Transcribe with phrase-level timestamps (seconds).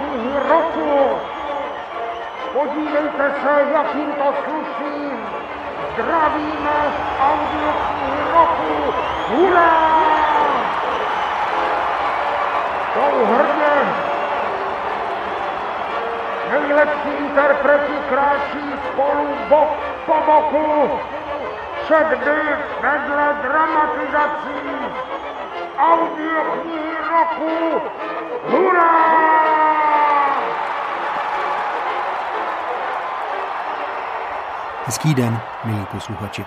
[0.00, 1.18] knihy roku.
[2.52, 5.10] Podívejte se, jakým to sluší.
[5.92, 6.78] Zdravíme
[7.20, 8.94] audioknihy roku.
[9.28, 10.00] Hurá!
[12.94, 13.70] Souhrně
[16.50, 19.68] nejlepší interpreti kráčí spolu bok
[20.06, 20.90] po boku.
[21.84, 22.40] Všakdy
[22.80, 24.60] vedle dramatizací
[25.78, 27.82] audioknihy roku.
[28.50, 29.19] Hurá!
[34.90, 36.44] Hezký den, milí posluchači.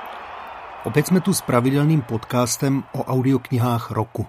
[0.84, 4.28] Opět jsme tu s pravidelným podcastem o audioknihách roku.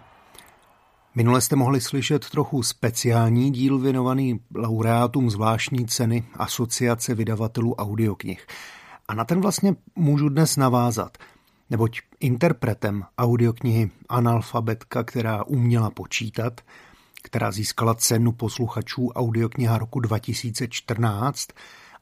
[1.14, 8.46] Minule jste mohli slyšet trochu speciální díl věnovaný laureátům zvláštní ceny Asociace vydavatelů audioknih.
[9.08, 11.18] A na ten vlastně můžu dnes navázat,
[11.70, 16.60] neboť interpretem audioknihy Analfabetka, která uměla počítat,
[17.22, 21.48] která získala cenu posluchačů audiokniha roku 2014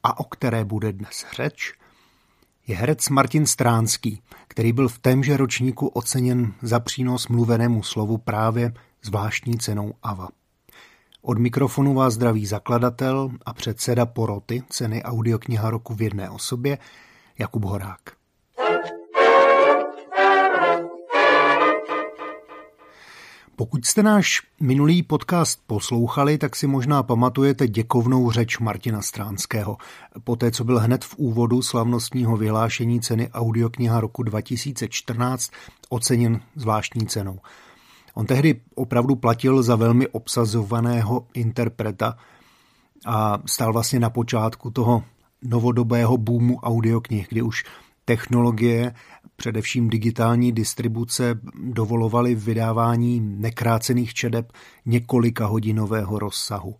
[0.02, 1.81] a o které bude dnes řeč,
[2.66, 8.72] je herec Martin Stránský, který byl v témže ročníku oceněn za přínos mluvenému slovu právě
[9.02, 10.28] zvláštní cenou AVA.
[11.22, 16.78] Od mikrofonu vás zdraví zakladatel a předseda poroty ceny audiokniha roku v jedné osobě
[17.38, 18.21] Jakub Horák.
[23.62, 29.76] Pokud jste náš minulý podcast poslouchali, tak si možná pamatujete děkovnou řeč Martina Stránského.
[30.24, 35.50] Poté, co byl hned v úvodu slavnostního vyhlášení ceny audiokniha roku 2014
[35.88, 37.38] oceněn zvláštní cenou.
[38.14, 42.16] On tehdy opravdu platil za velmi obsazovaného interpreta
[43.06, 45.04] a stál vlastně na počátku toho
[45.42, 47.64] novodobého boomu audioknih, kdy už
[48.04, 48.94] technologie,
[49.42, 54.52] především digitální distribuce, dovolovaly vydávání nekrácených čedeb
[54.86, 56.76] několika hodinového rozsahu.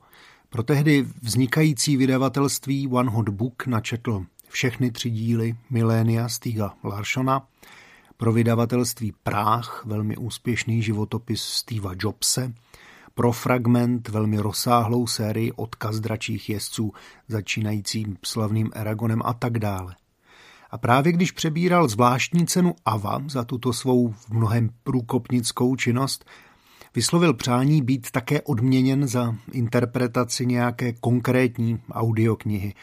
[0.49, 7.47] Pro tehdy vznikající vydavatelství One Hot Book načetl všechny tři díly Milénia Stiga Larshona
[8.17, 12.53] pro vydavatelství Práh velmi úspěšný životopis Steva Jobse,
[13.15, 16.93] pro fragment velmi rozsáhlou sérii Odkaz dračích jezdců,
[17.29, 19.95] začínajícím slavným Eragonem a tak dále.
[20.73, 26.25] A právě když přebíral zvláštní cenu AVA za tuto svou v mnohem průkopnickou činnost,
[26.95, 32.75] vyslovil přání být také odměněn za interpretaci nějaké konkrétní audioknihy,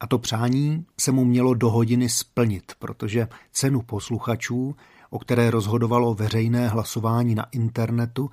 [0.00, 4.76] a to přání se mu mělo do hodiny splnit, protože cenu posluchačů,
[5.10, 8.30] o které rozhodovalo veřejné hlasování na internetu,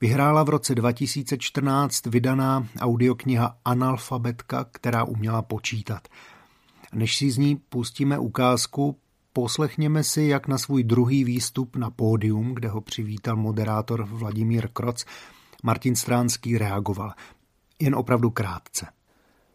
[0.00, 6.08] vyhrála v roce 2014 vydaná audiokniha Analfabetka, která uměla počítat.
[6.96, 8.96] Než si z ní pustíme ukázku,
[9.32, 15.04] poslechněme si, jak na svůj druhý výstup na pódium, kde ho přivítal moderátor Vladimír Kroc,
[15.62, 17.12] Martin Stránský reagoval.
[17.78, 18.86] Jen opravdu krátce.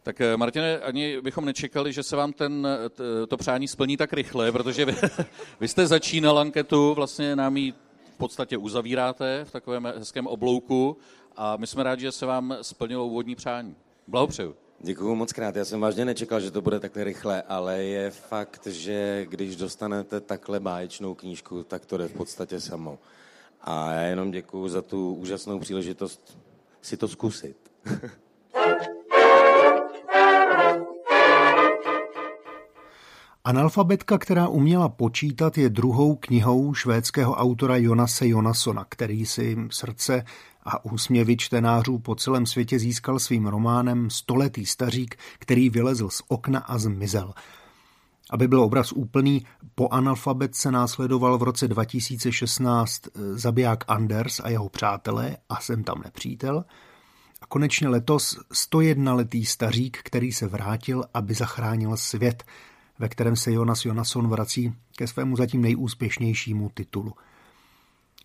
[0.02, 2.68] Tak eh, Martine, ani bychom nečekali, že se vám ten,
[3.28, 4.94] to přání splní tak rychle, protože vy,
[5.60, 7.72] vy jste začínal anketu, vlastně nám ji
[8.14, 10.96] v podstatě uzavíráte v takovém hezkém oblouku
[11.36, 13.76] a my jsme rádi, že se vám splnilo úvodní přání.
[14.06, 14.61] Blahopřeju.
[14.84, 15.56] Děkuji moc krát.
[15.56, 20.20] Já jsem vážně nečekal, že to bude takhle rychle, ale je fakt, že když dostanete
[20.20, 22.98] takhle báječnou knížku, tak to jde v podstatě samo.
[23.60, 26.38] A já jenom děkuji za tu úžasnou příležitost
[26.82, 27.56] si to zkusit.
[33.44, 40.24] Analfabetka, která uměla počítat, je druhou knihou švédského autora Jonase Jonasona, který si srdce
[40.62, 46.60] a úsměvy čtenářů po celém světě získal svým románem Stoletý stařík, který vylezl z okna
[46.60, 47.34] a zmizel.
[48.30, 53.02] Aby byl obraz úplný, po analfabetce následoval v roce 2016
[53.34, 56.64] zabiják Anders a jeho přátelé a jsem tam nepřítel.
[57.42, 62.44] A konečně letos 101-letý stařík, který se vrátil, aby zachránil svět–
[62.98, 67.12] ve kterém se Jonas Jonasson vrací ke svému zatím nejúspěšnějšímu titulu.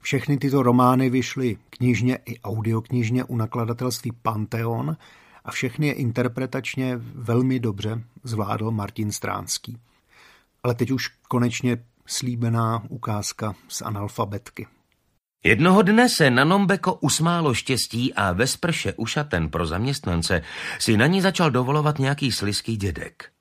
[0.01, 4.97] Všechny tyto romány vyšly knižně i audioknižně u nakladatelství Pantheon
[5.45, 9.77] a všechny je interpretačně velmi dobře zvládl Martin Stránský.
[10.63, 14.68] Ale teď už konečně slíbená ukázka z analfabetky.
[15.44, 20.42] Jednoho dne se na Nombeko usmálo štěstí a ve sprše ušaten pro zaměstnance
[20.80, 23.37] si na ní začal dovolovat nějaký sliský dědek.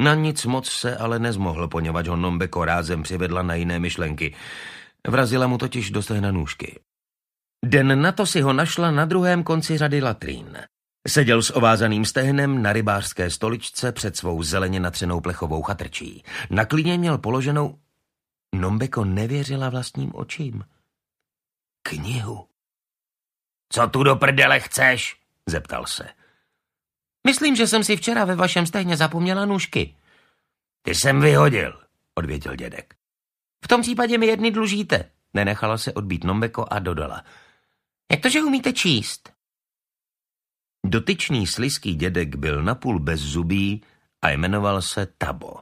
[0.00, 4.34] Na nic moc se ale nezmohl, poněvadž ho Nombeko rázem přivedla na jiné myšlenky.
[5.08, 6.80] Vrazila mu totiž do na nůžky.
[7.64, 10.58] Den na to si ho našla na druhém konci řady latrín.
[11.08, 16.22] Seděl s ovázaným stehnem na rybářské stoličce před svou zeleně natřenou plechovou chatrčí.
[16.50, 17.78] Na klíně měl položenou...
[18.54, 20.64] Nombeko nevěřila vlastním očím.
[21.82, 22.46] Knihu.
[23.72, 25.16] Co tu do prdele chceš?
[25.46, 26.08] Zeptal se.
[27.26, 29.96] Myslím, že jsem si včera ve vašem stehně zapomněla nůžky.
[30.82, 31.80] Ty jsem vyhodil,
[32.14, 32.94] odvětil dědek.
[33.64, 35.10] V tom případě mi jedny dlužíte.
[35.34, 37.24] Nenechala se odbít Nombeko a dodala.
[38.10, 39.32] Jak to, že umíte číst?
[40.86, 43.82] Dotyčný sliský dědek byl napůl bez zubí
[44.22, 45.54] a jmenoval se Tabo.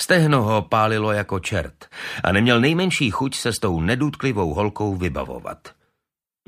[0.00, 1.88] Stehno ho pálilo jako čert
[2.24, 5.74] a neměl nejmenší chuť se s tou nedůtklivou holkou vybavovat.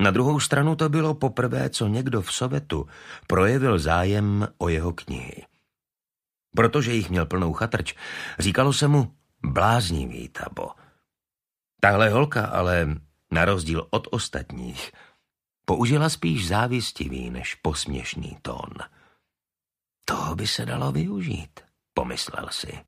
[0.01, 2.87] Na druhou stranu to bylo poprvé, co někdo v Sovětu
[3.27, 5.45] projevil zájem o jeho knihy.
[6.55, 7.95] Protože jich měl plnou chatrč,
[8.39, 10.69] říkalo se mu bláznivý tabo.
[11.81, 12.87] Tahle holka ale,
[13.31, 14.91] na rozdíl od ostatních,
[15.65, 18.73] použila spíš závistivý než posměšný tón.
[20.05, 21.59] Toho by se dalo využít,
[21.93, 22.79] pomyslel si.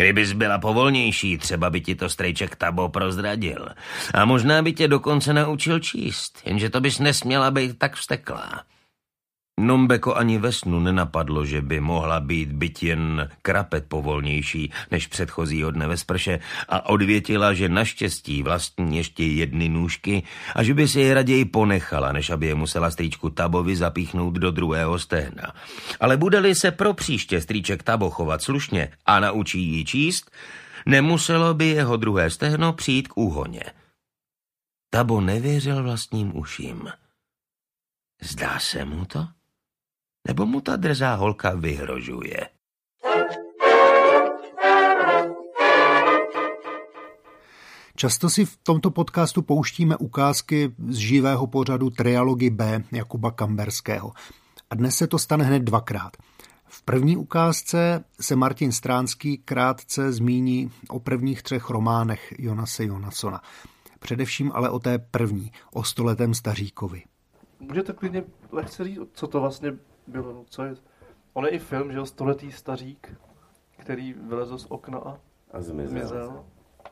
[0.00, 3.68] Kdybys byla povolnější, třeba by ti to strejček Tabo prozradil.
[4.14, 8.62] A možná by tě dokonce naučil číst, jenže to bys nesměla být tak vsteklá.
[9.60, 15.70] Nombeko ani ve snu nenapadlo, že by mohla být byt jen krapet povolnější než předchozího
[15.70, 20.22] dne ve sprše a odvětila, že naštěstí vlastní ještě jedny nůžky
[20.54, 24.50] a že by si je raději ponechala, než aby je musela strýčku Tabovi zapíchnout do
[24.50, 25.52] druhého stehna.
[26.00, 30.30] Ale bude-li se pro příště strýček Tabo chovat slušně a naučí ji číst,
[30.86, 33.62] nemuselo by jeho druhé stehno přijít k úhoně.
[34.90, 36.88] Tabo nevěřil vlastním uším.
[38.22, 39.39] Zdá se mu to?
[40.28, 42.48] Nebo mu ta drzá holka vyhrožuje?
[47.96, 54.12] Často si v tomto podcastu pouštíme ukázky z živého pořadu Trialogy B Jakuba Kamberského.
[54.70, 56.16] A dnes se to stane hned dvakrát.
[56.66, 63.42] V první ukázce se Martin Stránský krátce zmíní o prvních třech románech Jonase Jonasona.
[63.98, 67.02] Především ale o té první, o stoletém staříkovi.
[67.60, 69.72] Můžete klidně lehce říct, co to vlastně
[70.10, 70.74] bylo, co je?
[71.32, 73.16] On je i film, že jo, stoletý stařík,
[73.78, 75.18] který vylezl z okna a,
[75.50, 75.90] A zmizel.
[75.90, 76.44] zmizel.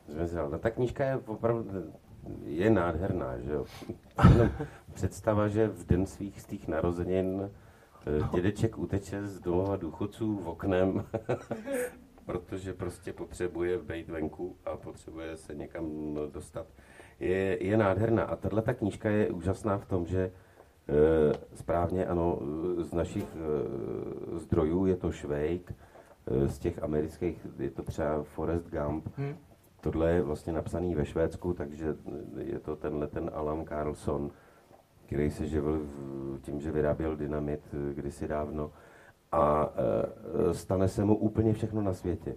[0.07, 0.49] Zmizel.
[0.49, 1.91] No, ta knížka je opravdu
[2.45, 3.65] je nádherná, že jo.
[4.29, 4.49] Jenom
[4.93, 7.49] představa, že v den svých stých narozenin
[8.07, 11.05] eh, dědeček uteče z domova důchodců v oknem,
[12.25, 15.87] protože prostě potřebuje být venku a potřebuje se někam
[16.31, 16.67] dostat.
[17.19, 18.23] Je, je nádherná.
[18.23, 20.31] A tahle ta knížka je úžasná v tom, že
[21.55, 22.39] správně, ano,
[22.77, 28.69] z našich eh, zdrojů je to Švejk, eh, z těch amerických je to třeba Forrest
[28.69, 29.07] Gump.
[29.17, 29.35] Hmm.
[29.81, 31.95] Tohle je vlastně napsaný ve Švédsku, takže
[32.37, 34.31] je to tenhle ten Alan Carlson,
[35.05, 35.81] který se živil
[36.41, 37.61] tím, že vyráběl dynamit
[37.93, 38.71] kdysi dávno.
[39.31, 39.69] A
[40.51, 42.35] stane se mu úplně všechno na světě.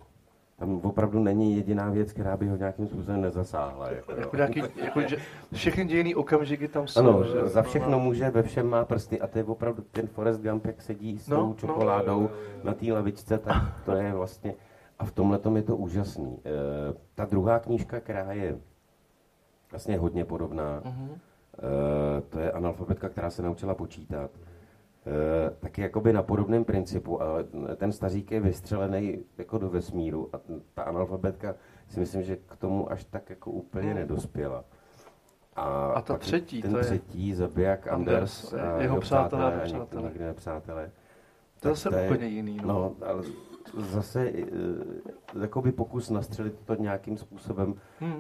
[0.63, 3.91] Tam opravdu není jediná věc, která by ho nějakým způsobem nezasáhla.
[3.91, 5.17] Jako, Jako nějaký, jako, že
[5.53, 7.01] všechny dějiný okamžiky tam jsou.
[7.01, 7.47] ano, že?
[7.49, 10.83] za všechno může, ve všem má prsty a to je opravdu ten Forrest Gump, jak
[10.83, 11.55] sedí s No, tou no.
[11.55, 12.31] čokoládou
[12.65, 14.55] na té lavičce, tak to je vlastně,
[14.99, 16.39] a v tomhle je to úžasný.
[16.45, 16.51] E,
[17.15, 18.59] ta druhá knížka, která je
[19.71, 21.11] vlastně hodně podobná, Mhm.
[22.19, 24.31] e, to je analfabetka, která se naučila počítat.
[25.07, 27.45] E, taky jakoby na podobném principu, ale
[27.77, 30.41] ten stařík je vystřelený jako do vesmíru a
[30.75, 31.55] ta analfabetka
[31.89, 34.65] si myslím, že k tomu až tak jako úplně nedospěla.
[35.57, 39.57] A, A ta třetí, ten to je- třetí, zabiják Anders, Anders, a jeho přátelé a
[39.57, 40.03] nepřátelé.
[40.03, 40.91] Nikdy nepřátelé.
[41.61, 42.67] To je zase úplně jiný, no.
[42.69, 43.23] No, ale
[43.79, 44.33] zase
[45.41, 47.75] jakoby pokus nastřelit to nějakým způsobem.
[48.01, 48.13] Hmm.
[48.13, 48.19] E,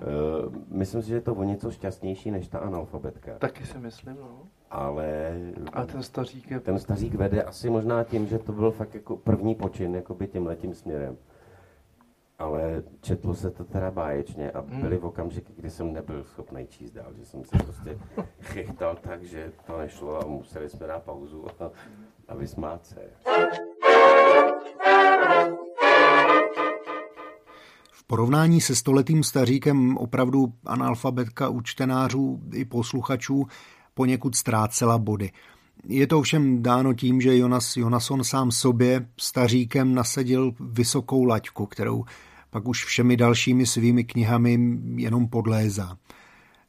[0.68, 3.38] myslím si, že je to o něco šťastnější než ta analfabetka.
[3.38, 4.38] Taky si myslím, no.
[4.72, 5.32] Ale
[5.72, 6.60] A ten stařík je...
[6.60, 10.74] ten stařík vede asi možná tím, že to byl fakt jako první počin jakoby tímhletím
[10.74, 11.16] směrem.
[12.38, 14.80] Ale četlo se to teda báječně a Hmm.
[14.80, 17.98] byly okamžiky, kdy jsem nebyl schopný číst dál, že jsem se prostě
[18.40, 21.70] chychtal tak, že to nešlo a museli jsme dát pauzu a,
[22.28, 23.00] a vysmát se.
[27.92, 33.46] V porovnání se stoletým staříkem opravdu analfabetka u čtenářů i posluchačů
[33.94, 35.30] poněkud ztrácela body.
[35.84, 42.04] Je to ovšem dáno tím, že Jonas Jonason sám sobě staříkem nasadil vysokou laťku, kterou
[42.50, 44.58] pak už všemi dalšími svými knihami
[44.96, 45.98] jenom podlézá.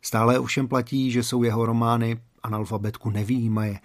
[0.02, 3.80] Stále ovšem platí, že jsou jeho romány analfabetku nevýjímaje,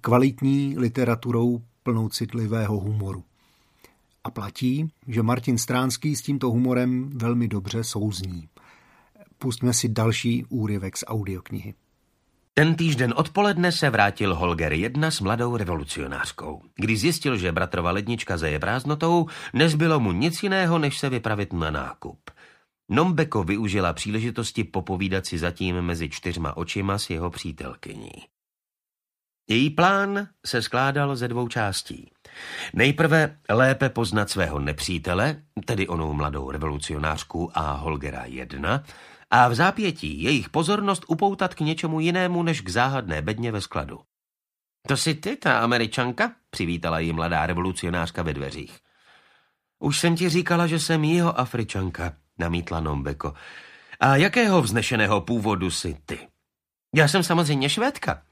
[0.00, 3.24] kvalitní literaturou plnou citlivého humoru.
[4.24, 8.48] A platí, že Martin Stránský s tímto humorem velmi dobře souzní.
[9.38, 11.74] Pustíme si další úryvek z audioknihy.
[12.60, 16.62] Ten týžden odpoledne se vrátil Holger jedna s mladou revolucionářkou.
[16.74, 21.70] Když zjistil, že bratrova lednička zeje prázdnotou, nezbylo mu nic jiného, než se vypravit na
[21.70, 22.30] nákup.
[22.90, 28.12] Nombeko využila příležitosti popovídat si zatím mezi čtyřma očima s jeho přítelkyní.
[29.48, 32.10] Její plán se skládal ze dvou částí.
[32.74, 38.84] Nejprve lépe poznat svého nepřítele, tedy onou mladou revolucionářku a Holgera 1,
[39.30, 44.00] a v zápětí jejich pozornost upoutat k něčemu jinému než k záhadné bedně ve skladu.
[44.88, 46.32] To jsi ty, ta američanka?
[46.50, 48.78] Přivítala ji mladá revolucionářka ve dveřích.
[49.78, 53.34] Už jsem ti říkala, že jsem jeho Afričanka, namítla Nombeko.
[54.00, 56.28] A jakého vznešeného původu jsi ty?
[56.94, 58.22] Já jsem samozřejmě švédka.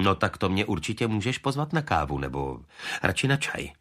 [0.00, 2.60] No tak to mě určitě můžeš pozvat na kávu, nebo
[3.02, 3.72] radši na čaj.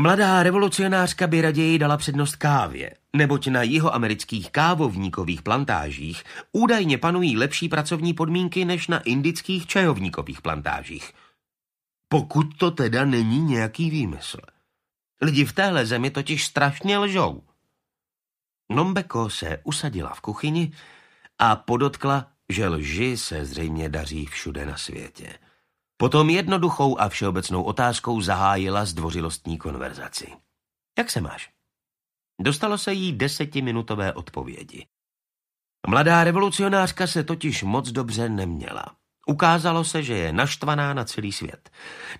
[0.00, 7.68] Mladá revolucionářka by raději dala přednost kávě, neboť na jihoamerických kávovníkových plantážích údajně panují lepší
[7.68, 11.12] pracovní podmínky než na indických čajovníkových plantážích.
[12.08, 14.38] Pokud to teda není nějaký výmysl.
[15.22, 17.42] Lidi v téhle zemi totiž strašně lžou.
[18.70, 20.72] Nombeko se usadila v kuchyni
[21.38, 25.38] a podotkla, že lži se zřejmě daří všude na světě.
[26.02, 30.32] Potom jednoduchou a všeobecnou otázkou zahájila zdvořilostní konverzaci.
[30.98, 31.50] Jak se máš?
[32.40, 34.86] Dostalo se jí desetiminutové odpovědi.
[35.88, 38.96] Mladá revolucionářka se totiž moc dobře neměla.
[39.26, 41.70] Ukázalo se, že je naštvaná na celý svět.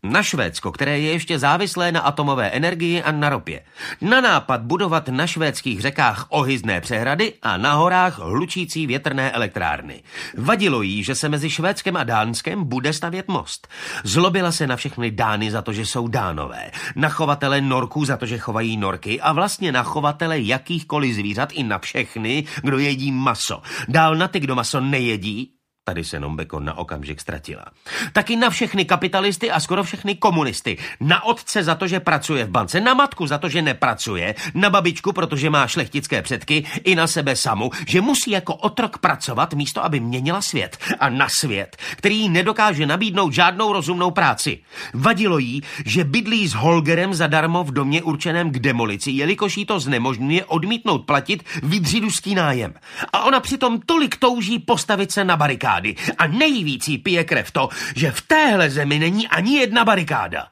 [0.02, 3.60] Na Švédsko, které je ještě závislé na atomové energii a na ropě.
[4.00, 10.02] Na nápad budovat na švédských řekách ohyzné přehrady a na horách hlučící větrné elektrárny.
[10.36, 13.68] Vadilo jí, že se mezi Švédskem a Dánskem bude stavět most.
[14.04, 16.70] Zlobila se na všechny Dány za to, že jsou Dánové.
[16.96, 21.62] Na chovatele norků za to, že chovají norky a vlastně na chovatele jakýchkoliv zvířat i
[21.62, 23.62] na všechny, kdo jedí maso.
[23.88, 25.52] Dál na ty, kdo maso nejedí,
[25.84, 27.64] Tady se Nombeko na okamžik ztratila.
[28.12, 30.78] Taky na všechny kapitalisty a skoro všechny komunisty.
[31.00, 34.70] Na otce za to, že pracuje v bance, na matku za to, že nepracuje, na
[34.70, 39.84] babičku, protože má šlechtické předky, i na sebe samu, že musí jako otrok pracovat místo,
[39.84, 40.78] aby měnila svět.
[41.00, 44.58] A na svět, který jí nedokáže nabídnout žádnou rozumnou práci.
[44.94, 49.80] Vadilo jí, že bydlí s Holgerem zadarmo v domě určeném k demolici, jelikož jí to
[49.80, 52.74] znemožňuje odmítnout platit vydřiduský nájem.
[53.12, 57.50] A ona přitom tolik touží postavit se na barikádu barikády a nejvíc jí pije krev
[57.50, 60.50] to, že v téhle zemi není ani jedna barikáda.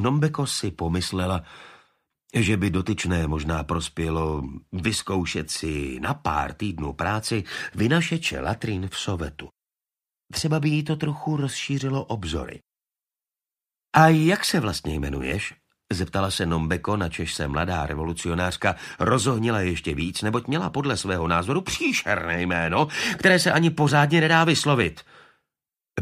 [0.00, 1.42] Nombeko si pomyslela,
[2.34, 9.48] že by dotyčné možná prospělo vyzkoušet si na pár týdnů práci vynašeče latrín v Sovetu.
[10.32, 12.60] Třeba by jí to trochu rozšířilo obzory.
[13.96, 15.54] A jak se vlastně jmenuješ?
[15.92, 21.60] Zeptala se Nombeko, načež se mladá revolucionářka rozohnila ještě víc, neboť měla podle svého názoru
[21.60, 25.00] příšerné jméno, které se ani pořádně nedá vyslovit.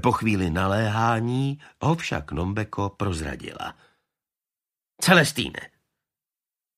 [0.03, 3.75] Po chvíli naléhání ho však Nombeko prozradila.
[5.01, 5.61] Celestýne.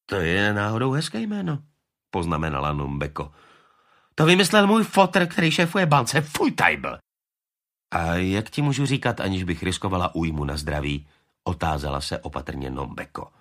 [0.07, 1.63] To je náhodou hezké jméno,
[2.11, 3.33] poznamenala Nombeko.
[4.15, 6.99] To vymyslel můj fotr, který šéfuje bance Fujtajbl.
[7.95, 11.07] A jak ti můžu říkat, aniž bych riskovala újmu na zdraví?
[11.49, 13.33] Otázala se opatrně Nombeko.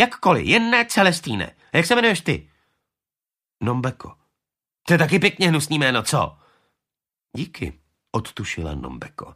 [0.00, 1.56] Jakkoliv, jen ne Celestíne.
[1.74, 2.50] Jak se jmenuješ ty?
[3.62, 4.16] Nombeko.
[4.86, 6.38] To je taky pěkně hnusný jméno, co?
[7.36, 7.80] Díky,
[8.12, 9.34] odtušila Nombeko.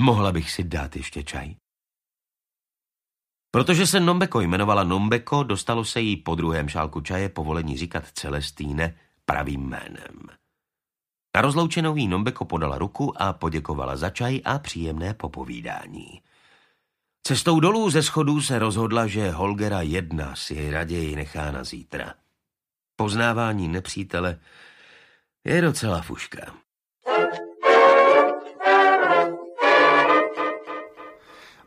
[0.00, 1.54] Mohla bych si dát ještě čaj?
[3.50, 8.98] Protože se Nombeko jmenovala Nombeko, dostalo se jí po druhém šálku čaje povolení říkat Celestíne
[9.24, 10.26] pravým jménem.
[11.36, 16.22] Na rozloučenou jí Nombeko podala ruku a poděkovala za čaj a příjemné popovídání.
[17.30, 22.14] Cestou dolů ze schodů se rozhodla, že Holgera jedna si raději nechá na zítra.
[22.96, 24.38] Poznávání nepřítele
[25.44, 26.54] je docela fuška.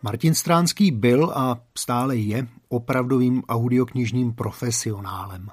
[0.01, 5.49] Martin Stránský byl a stále je opravdovým audioknižním profesionálem.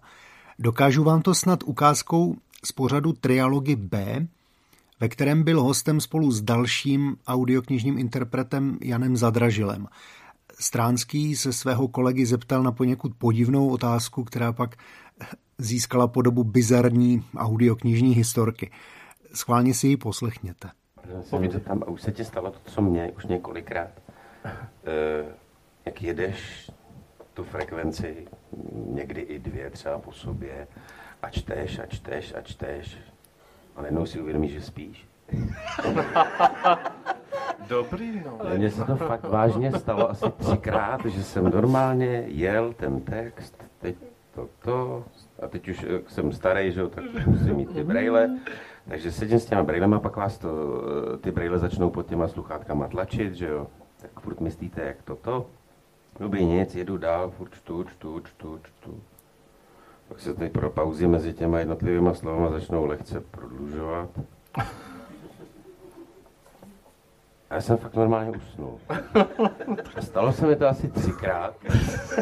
[0.58, 4.26] Dokážu vám to snad ukázkou z pořadu Trialogy B,
[5.00, 9.86] ve kterém byl hostem spolu s dalším audioknižním interpretem Janem Zadražilem.
[10.60, 14.76] Stránský se svého kolegy zeptal na poněkud podivnou otázku, která pak
[15.58, 18.70] získala podobu bizarní audioknižní historky.
[19.34, 20.70] Schválně si ji poslechněte.
[21.64, 23.90] Tam, a už se ti stalo to, co mě, už několikrát.
[24.44, 25.24] E,
[25.84, 26.70] jak jedeš
[27.34, 28.26] tu frekvenci,
[28.86, 30.66] někdy i dvě třeba po sobě,
[31.22, 32.98] a čteš a čteš a čteš,
[33.76, 35.08] a najednou si uvědomíš, že spíš.
[37.68, 38.38] Dobrý, no.
[38.56, 43.96] Mně se to fakt vážně stalo asi třikrát, že jsem normálně jel ten text, teď
[44.34, 45.04] toto,
[45.42, 48.38] a teď už jsem starý, že jo, tak musím mít ty brejle,
[48.88, 50.48] takže sedím s těma brejlema, pak vás to,
[51.20, 53.66] ty brejle začnou pod těma sluchátkama tlačit, že jo,
[54.00, 55.46] tak furt myslíte, jak toto.
[56.20, 59.00] Dobrý, nic, jedu dál, furt čtu, čtu, čtu, čtu.
[60.10, 64.10] Pak se ty pro pauzy mezi těma jednotlivými slovama začnou lehce prodlužovat.
[67.50, 68.78] A já jsem fakt normálně usnul.
[70.00, 71.54] Stalo se mi to asi třikrát.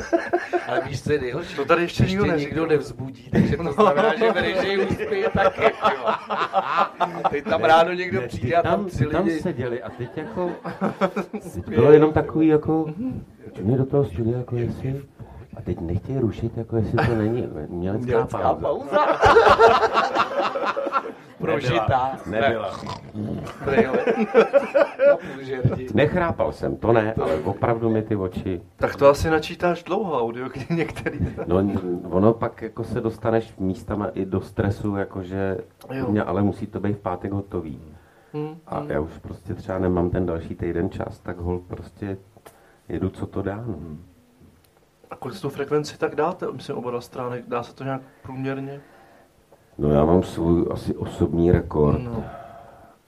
[0.68, 1.56] Ale víš, co je nejhorší?
[1.56, 2.48] To tady ještě nikdo neříkal.
[2.48, 6.04] nikdo nevzbudí, takže to znamená, že Verežej uspí taky, jo.
[6.04, 9.40] A teď tam ráno někdo Ne, přijde a tam tam, tři ty tam lidi.
[9.40, 10.50] seděli a teď jako...
[11.54, 12.86] Teď bylo jenom takový jako...
[13.62, 15.02] Mě do toho studia jako jestli...
[15.58, 18.68] A teď nechtějí rušit, jako jestli to není umělecká Dělecká pauza.
[18.68, 19.06] pauza.
[21.38, 22.18] Prožitá.
[22.26, 22.80] Nebyla.
[25.40, 25.88] Žerdi.
[25.94, 28.60] Nechrápal jsem, to ne, ale opravdu mi ty oči...
[28.76, 31.18] Tak to asi načítáš dlouho audio, kdy některý.
[31.46, 31.56] No,
[32.10, 35.58] ono pak jako se dostaneš místama i do stresu, jakože...
[36.08, 37.80] Mě, ale musí to být v pátek hotový.
[38.32, 38.56] Hmm.
[38.66, 42.16] A já už prostě třeba nemám ten další týden čas, tak hol prostě
[42.88, 43.64] jedu, co to dá.
[43.66, 43.76] No.
[45.10, 46.46] A kolik tu frekvenci tak dáte?
[46.52, 47.44] Myslím, oba dva stránek.
[47.48, 48.80] Dá se to nějak průměrně?
[49.78, 52.02] no já mám svůj asi osobní rekord.
[52.04, 52.24] No.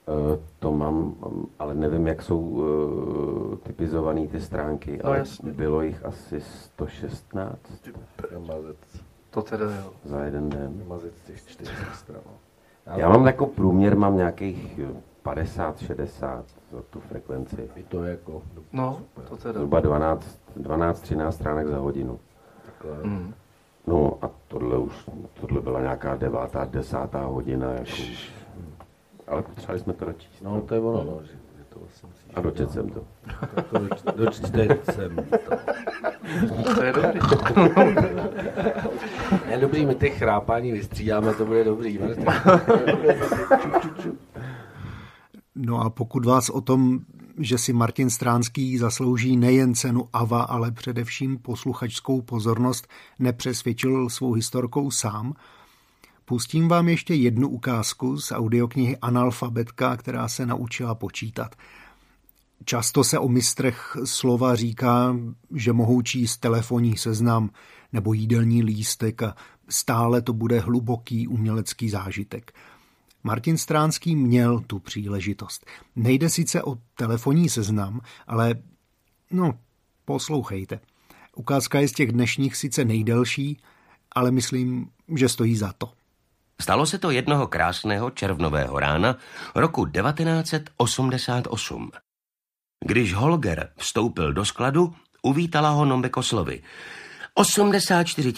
[0.07, 1.15] Eh, To mám,
[1.59, 5.51] ale nevím, jak jsou uh, typizované ty stránky, No, ale jasně.
[5.51, 7.59] bylo jich asi 116
[8.47, 8.77] Mazec,
[9.29, 9.93] To teda jo.
[10.03, 10.83] za jeden den.
[10.87, 12.21] mazec těch 40 stran.
[12.95, 14.79] Já mám jako průměr, mám nějakých
[15.25, 17.69] 50-60 za tu frekvenci.
[17.75, 18.41] I to je jako
[18.73, 18.99] No,
[19.29, 19.53] to teda.
[19.53, 22.19] Zhruba 12-13 stránek za hodinu.
[22.65, 22.97] takhle.
[23.03, 23.33] Hmm.
[23.87, 24.93] No a tohle už,
[25.41, 27.71] tohle byla nějaká devátá, desátá hodina.
[27.71, 28.31] Jako už.
[29.27, 30.41] Ale potřebovali jsme to dočíst.
[30.41, 32.31] No to je ono, no, že, že to vlastně musíš.
[32.35, 33.03] A dočet jsem to.
[33.55, 34.03] Tak to doč-
[34.93, 35.23] jsem to.
[36.75, 37.19] To je dobrý.
[39.49, 41.97] Je dobrý, my těch chrápání vystřídáme, to bude dobrý.
[41.97, 42.25] Martin.
[45.71, 46.99] No a pokud vás o tom,
[47.37, 52.87] že si Martin Stránský zaslouží nejen cenu AVA, ale především posluchačskou pozornost,
[53.19, 55.33] nepřesvědčil svou historkou sám,
[56.25, 61.55] pustím vám ještě jednu ukázku z audioknihy Analfabetka, která se naučila počítat.
[62.65, 65.15] Často se o mistrech slova říká,
[65.55, 67.49] že mohou číst telefonní seznam
[67.93, 69.35] nebo jídelní lístek a
[69.69, 72.51] stále to bude hluboký umělecký zážitek.
[73.23, 75.65] Martin Stránský měl tu příležitost.
[75.95, 78.55] Nejde sice o telefonní seznam, ale
[79.31, 79.59] no,
[80.05, 80.79] poslouchejte.
[81.35, 83.57] Ukázka je z těch dnešních sice nejdelší,
[84.11, 85.91] ale myslím, že stojí za to.
[86.61, 89.17] Stalo se to jednoho krásného červnového rána
[89.55, 91.91] roku 1988.
[92.85, 96.63] Když Holger vstoupil do skladu, uvítala ho Nombeko slovy.
[97.33, 98.33] 84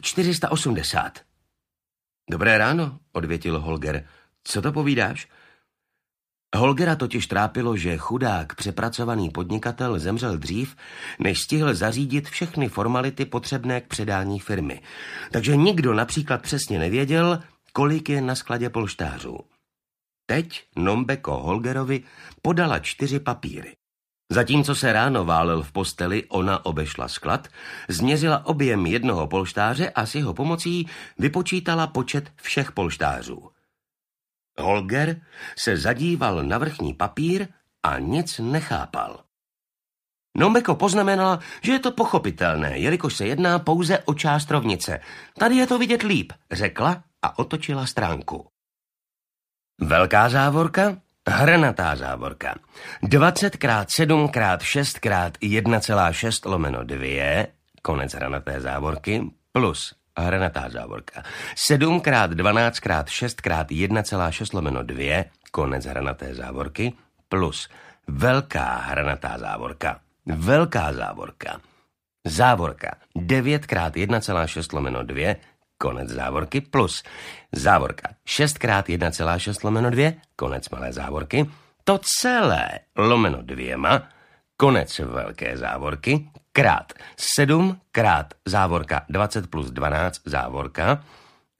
[0.00, 1.20] 480.
[2.30, 4.08] Dobré ráno, odvětil Holger.
[4.44, 5.28] Co to povídáš?
[6.56, 10.76] Holgera totiž trápilo, že chudák přepracovaný podnikatel zemřel dřív,
[11.18, 14.82] než stihl zařídit všechny formality potřebné k předání firmy.
[15.30, 19.38] Takže nikdo například přesně nevěděl, kolik je na skladě polštářů.
[20.26, 22.02] Teď Nombeko Holgerovi
[22.42, 23.72] podala čtyři papíry.
[24.32, 27.48] Zatímco se ráno válel v posteli, ona obešla sklad,
[27.88, 33.50] změřila objem jednoho polštáře a s jeho pomocí vypočítala počet všech polštářů.
[34.58, 35.20] Holger
[35.58, 37.48] se zadíval na vrchní papír
[37.82, 39.24] a nic nechápal.
[40.38, 45.00] Nombeko poznamenala, že je to pochopitelné, jelikož se jedná pouze o část rovnice.
[45.38, 48.48] Tady je to vidět líp, řekla a otočila stránku.
[49.80, 50.96] Velká závorka,
[51.28, 52.58] hranatá závorka.
[53.02, 55.06] 20 x 7 x 6 x
[55.40, 57.46] 1,6 lomeno 2,
[57.82, 61.22] konec hranaté závorky, plus hranatá závorka.
[61.54, 66.92] 7 x 12 x 6 x 1,6 lomeno 2, konec hranaté závorky,
[67.28, 67.68] plus
[68.08, 70.00] velká hranatá závorka.
[70.26, 71.60] Velká závorka.
[72.24, 75.36] Závorka 9 x 1,6 lomeno 2,
[75.78, 77.02] konec závorky, plus
[77.52, 81.46] závorka 6 x 1,6 lomeno 2, konec malé závorky,
[81.84, 84.08] to celé lomeno dvěma,
[84.56, 89.04] konec velké závorky, krát 7 krát závorka.
[89.08, 91.04] 20 plus 12 závorka,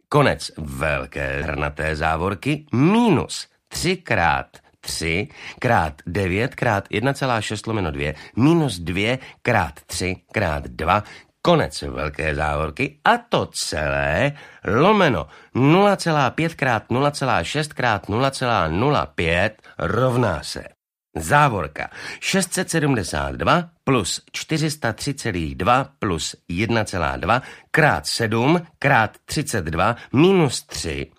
[0.09, 8.79] konec velké hrnaté závorky, minus 3 krát 3 krát 9 krát 1,6 lomeno 2 minus
[8.79, 11.05] 2 krát 3 krát 2
[11.43, 13.01] konec velké závorky.
[13.05, 14.33] A to celé
[14.65, 20.80] lomeno 0,5 krát 0,6 krát 0,05 rovná se.
[21.15, 31.11] Závorka 672 plus 403,2 plus 1,2 krát 7 krát 32 minus 3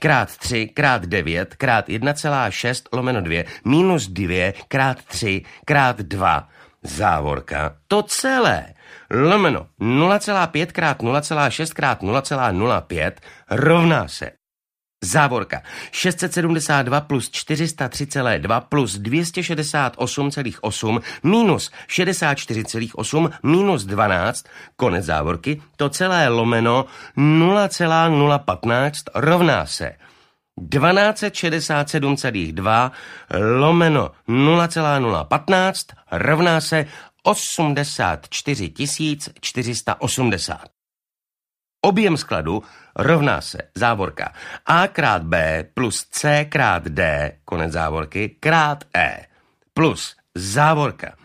[0.00, 6.48] krát 3 krát 9 krát 1,6 lomeno 2 minus 2 krát 3 krát 2
[6.82, 7.76] závorka.
[7.86, 8.74] To celé
[9.10, 13.12] lomeno 0,5 krát 0,6 krát 0,05
[13.50, 14.39] rovná se.
[15.04, 15.62] Závorka.
[15.92, 26.84] 672 plus 403,2 plus 268,8 minus 64,8 minus 12, konec závorky, to celé lomeno
[27.16, 29.92] 0,015 rovná se
[30.60, 32.90] 1267,2
[33.60, 36.86] lomeno 0,015 rovná se
[37.22, 38.72] 84
[39.40, 40.79] 480.
[41.80, 42.62] Objem skladu
[42.96, 44.32] rovná se závorka
[44.66, 49.26] A krát B plus C krát D, konec závorky, krát E,
[49.74, 51.16] plus závorka.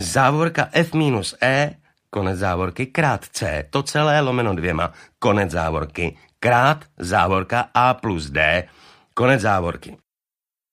[0.00, 1.76] Závorka F minus E,
[2.10, 8.68] konec závorky, krát C, to celé lomeno dvěma, konec závorky, krát závorka A plus D,
[9.14, 9.96] konec závorky.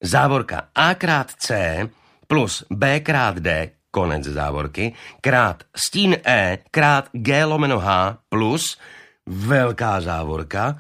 [0.04, 1.90] Závorka A krát C
[2.28, 4.94] plus B krát D, konec závorky,
[5.26, 8.78] krát stín E krát G lomeno H plus
[9.26, 10.78] velká závorka,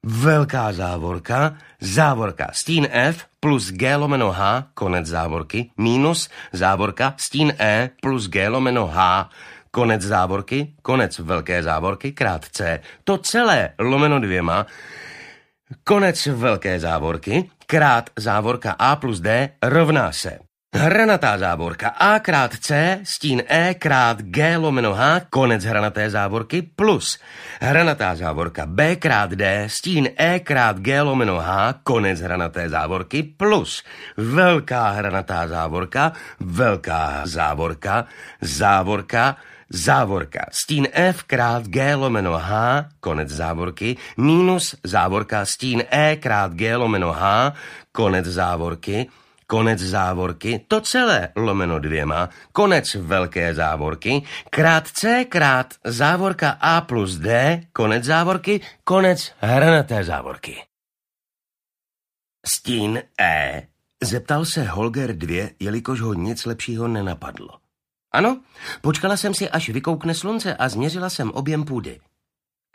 [0.00, 7.90] velká závorka, závorka stín F plus G lomeno H, konec závorky, minus závorka stín E
[8.00, 9.28] plus G lomeno H,
[9.70, 12.80] konec závorky, konec velké závorky, krát C.
[13.04, 14.66] To celé lomeno dvěma,
[15.84, 21.94] konec velké závorky, krát závorka A plus D rovná se Hranatá závorka.
[21.94, 27.14] A krát C, stín E krát G lomeno H, konec hranaté závorky, plus.
[27.62, 33.86] Hranatá závorka B krát D, stín E krát G lomeno H, konec hranaté závorky, plus.
[34.18, 38.10] Velká hranatá závorka, velká závorka,
[38.42, 39.36] závorka,
[39.70, 42.50] závorka, stín F krát G lomeno H,
[43.00, 47.54] konec závorky, minus závorka, stín E krát G lomeno H,
[47.94, 49.06] konec závorky,
[49.54, 57.16] konec závorky, to celé lomeno dvěma, konec velké závorky, krát C krát závorka A plus
[57.16, 60.62] D, konec závorky, konec hranaté závorky.
[62.46, 63.62] Stín E.
[64.02, 67.50] Zeptal se Holger 2, jelikož ho nic lepšího nenapadlo.
[68.12, 68.40] Ano,
[68.80, 72.00] počkala jsem si, až vykoukne slunce a změřila jsem objem půdy.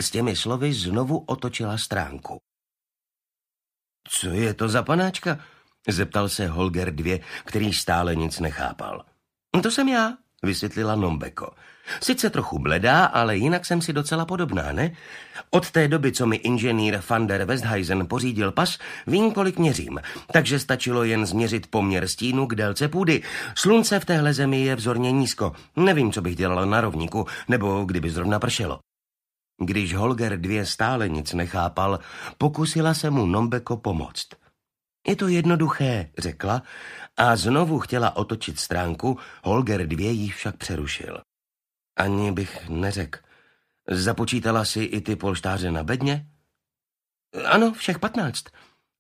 [0.02, 2.40] S těmi slovy znovu otočila stránku.
[4.10, 5.40] Co je to za panáčka?
[5.88, 9.06] Zeptal se Holger dvě, který stále nic nechápal.
[9.64, 10.14] To jsem já,
[10.44, 11.52] vysvětlila Nombeko.
[12.02, 14.92] Sice trochu bledá, ale jinak jsem si docela podobná, ne?
[15.50, 20.00] Od té doby, co mi inženýr van der Westheisen pořídil pas, vím, kolik měřím,
[20.32, 23.24] takže stačilo jen změřit poměr stínu k délce půdy.
[23.56, 25.54] Slunce v téhle zemi je vzorně nízko.
[25.76, 28.80] Nevím, co bych dělala na rovníku, nebo kdyby zrovna pršelo.
[29.62, 32.00] Když Holger dvě stále nic nechápal,
[32.38, 34.28] pokusila se mu Nombeko pomoct.
[35.10, 36.64] Je to jednoduché, řekla
[37.18, 41.22] a znovu chtěla otočit stránku, Holger dvě jí však přerušil.
[41.96, 43.20] Ani bych neřekl.
[43.88, 46.28] Započítala si i ty polštáře na bedně?
[47.46, 48.44] Ano, všech patnáct.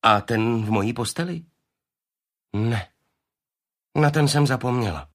[0.04, 1.44] A ten v mojí posteli?
[2.54, 2.88] Ne.
[3.96, 5.10] Na ten jsem zapomněla.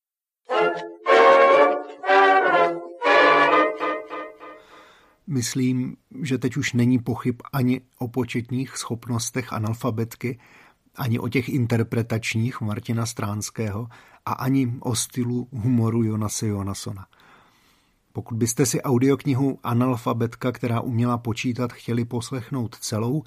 [5.26, 10.40] Myslím, že teď už není pochyb ani o početních schopnostech analfabetky,
[10.96, 13.88] ani o těch interpretačních Martina Stránského
[14.26, 17.07] a ani o stylu humoru Jonase Jonasona.
[18.12, 23.22] Pokud byste si audioknihu Analfabetka, která uměla počítat, chtěli poslechnout celou,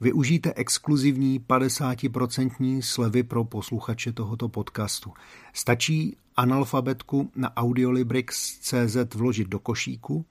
[0.00, 5.12] využijte exkluzivní 50% slevy pro posluchače tohoto podcastu.
[5.52, 10.26] Stačí analfabetku na audiolibrix.cz vložit do košíku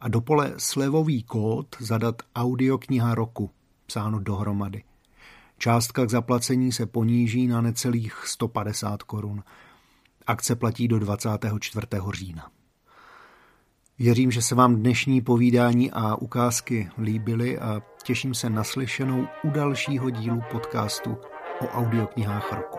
[0.00, 3.50] a do pole slevový kód zadat audiokniha roku,
[3.86, 4.82] psáno dohromady.
[5.64, 9.42] Částka k zaplacení se poníží na necelých 150 korun.
[10.26, 11.86] Akce platí do 24.
[12.12, 12.50] října.
[13.98, 19.50] Věřím, že se vám dnešní povídání a ukázky líbily a těším se na slyšenou u
[19.50, 21.16] dalšího dílu podcastu
[21.60, 22.78] o audioknihách roku.